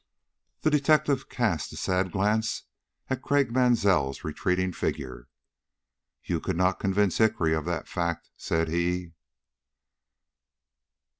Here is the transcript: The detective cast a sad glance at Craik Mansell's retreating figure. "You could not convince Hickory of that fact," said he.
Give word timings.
The 0.61 0.71
detective 0.71 1.29
cast 1.29 1.71
a 1.73 1.77
sad 1.77 2.11
glance 2.11 2.63
at 3.07 3.21
Craik 3.21 3.51
Mansell's 3.51 4.23
retreating 4.23 4.71
figure. 4.73 5.27
"You 6.23 6.39
could 6.39 6.57
not 6.57 6.79
convince 6.79 7.19
Hickory 7.19 7.53
of 7.53 7.65
that 7.65 7.87
fact," 7.87 8.31
said 8.35 8.67
he. 8.69 9.11